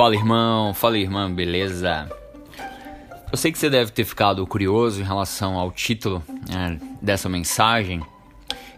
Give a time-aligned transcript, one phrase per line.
[0.00, 2.10] Fala irmão, fala irmã, beleza?
[3.30, 8.02] Eu sei que você deve ter ficado curioso em relação ao título né, dessa mensagem.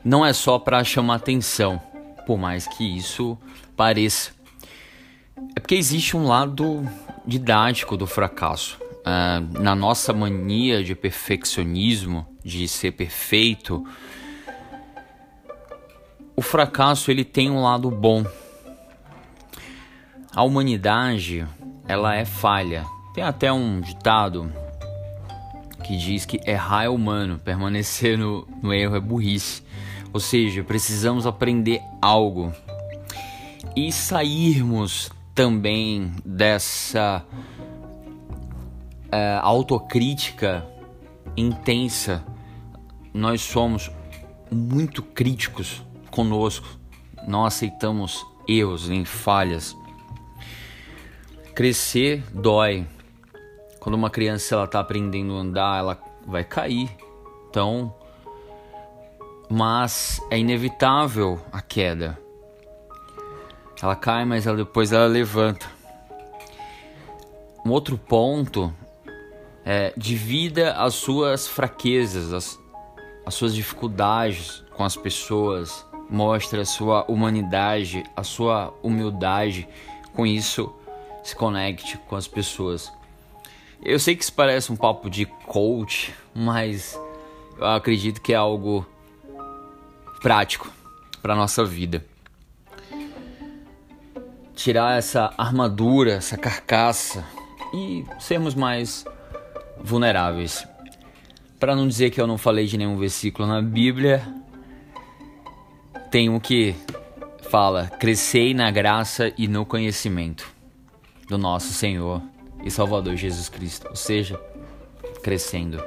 [0.04, 1.80] Não é só para chamar atenção,
[2.26, 3.38] por mais que isso
[3.76, 4.32] pareça.
[5.54, 6.84] É porque existe um lado
[7.24, 8.80] didático do fracasso.
[8.82, 13.86] Uh, na nossa mania de perfeccionismo, de ser perfeito,
[16.34, 18.26] o fracasso ele tem um lado bom.
[20.34, 21.46] A humanidade,
[21.86, 22.86] ela é falha.
[23.14, 24.50] Tem até um ditado
[25.84, 29.62] que diz que errar é humano, permanecer no, no erro é burrice.
[30.10, 32.50] Ou seja, precisamos aprender algo
[33.76, 37.22] e sairmos também dessa
[39.10, 40.66] é, autocrítica
[41.36, 42.24] intensa.
[43.12, 43.90] Nós somos
[44.50, 46.66] muito críticos conosco,
[47.26, 49.76] não aceitamos erros nem falhas.
[51.54, 52.86] Crescer dói.
[53.78, 56.90] Quando uma criança ela está aprendendo a andar, ela vai cair.
[57.50, 57.94] Então,
[59.50, 62.18] mas é inevitável a queda.
[63.82, 65.66] Ela cai, mas ela, depois ela levanta.
[67.66, 68.72] Um outro ponto
[69.62, 72.58] é divida as suas fraquezas, as,
[73.26, 79.68] as suas dificuldades com as pessoas, mostra a sua humanidade, a sua humildade.
[80.14, 80.74] Com isso,
[81.22, 82.92] se conecte com as pessoas.
[83.82, 86.98] Eu sei que isso parece um papo de coach, mas
[87.58, 88.86] eu acredito que é algo
[90.20, 90.70] prático
[91.20, 92.04] para nossa vida.
[94.54, 97.24] Tirar essa armadura, essa carcaça
[97.74, 99.04] e sermos mais
[99.80, 100.66] vulneráveis.
[101.58, 104.22] Para não dizer que eu não falei de nenhum versículo na Bíblia,
[106.10, 106.74] tem um que
[107.50, 110.61] fala: crescei na graça e no conhecimento
[111.32, 112.20] do nosso Senhor
[112.62, 114.38] e Salvador Jesus Cristo, ou seja,
[115.22, 115.82] crescendo.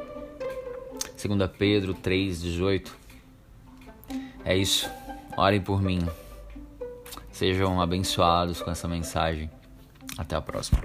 [1.24, 2.90] 2 Pedro 3,18
[4.44, 4.90] é isso.
[5.38, 6.00] Orem por mim.
[7.32, 9.48] Sejam abençoados com essa mensagem.
[10.18, 10.82] Até a próxima.